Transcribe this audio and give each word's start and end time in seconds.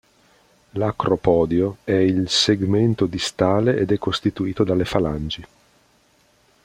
L'acropodio 0.71 1.77
è 1.83 1.91
il 1.91 2.27
segmento 2.27 3.05
distale 3.05 3.77
ed 3.77 3.91
è 3.91 3.99
costituito 3.99 4.63
dalle 4.63 4.83
falangi. 4.83 5.45